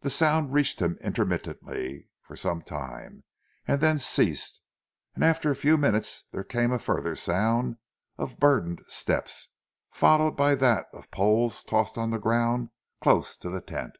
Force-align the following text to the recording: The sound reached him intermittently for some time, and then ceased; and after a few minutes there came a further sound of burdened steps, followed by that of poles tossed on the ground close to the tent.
The 0.00 0.08
sound 0.08 0.54
reached 0.54 0.80
him 0.80 0.96
intermittently 1.02 2.08
for 2.22 2.34
some 2.34 2.62
time, 2.62 3.24
and 3.68 3.78
then 3.82 3.98
ceased; 3.98 4.62
and 5.14 5.22
after 5.22 5.50
a 5.50 5.54
few 5.54 5.76
minutes 5.76 6.24
there 6.32 6.44
came 6.44 6.72
a 6.72 6.78
further 6.78 7.14
sound 7.14 7.76
of 8.16 8.38
burdened 8.40 8.80
steps, 8.86 9.48
followed 9.90 10.34
by 10.34 10.54
that 10.54 10.86
of 10.94 11.10
poles 11.10 11.62
tossed 11.62 11.98
on 11.98 12.10
the 12.10 12.16
ground 12.16 12.70
close 13.02 13.36
to 13.36 13.50
the 13.50 13.60
tent. 13.60 13.96